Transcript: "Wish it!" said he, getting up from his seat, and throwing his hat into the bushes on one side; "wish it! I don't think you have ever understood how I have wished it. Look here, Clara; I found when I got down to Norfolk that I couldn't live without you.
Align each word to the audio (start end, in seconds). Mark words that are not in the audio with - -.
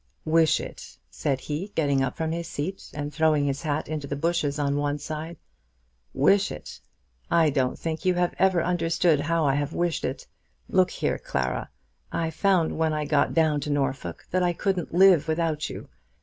"Wish 0.25 0.59
it!" 0.59 0.97
said 1.11 1.41
he, 1.41 1.71
getting 1.75 2.01
up 2.01 2.17
from 2.17 2.31
his 2.31 2.47
seat, 2.47 2.89
and 2.95 3.13
throwing 3.13 3.45
his 3.45 3.61
hat 3.61 3.87
into 3.87 4.07
the 4.07 4.15
bushes 4.15 4.57
on 4.57 4.75
one 4.77 4.97
side; 4.97 5.37
"wish 6.11 6.51
it! 6.51 6.79
I 7.29 7.51
don't 7.51 7.77
think 7.77 8.03
you 8.03 8.15
have 8.15 8.33
ever 8.39 8.63
understood 8.63 9.19
how 9.19 9.45
I 9.45 9.53
have 9.53 9.73
wished 9.73 10.03
it. 10.03 10.25
Look 10.67 10.89
here, 10.89 11.19
Clara; 11.19 11.69
I 12.11 12.31
found 12.31 12.79
when 12.79 12.93
I 12.93 13.05
got 13.05 13.35
down 13.35 13.59
to 13.61 13.69
Norfolk 13.69 14.25
that 14.31 14.41
I 14.41 14.53
couldn't 14.53 14.91
live 14.91 15.27
without 15.27 15.69
you. 15.69 15.87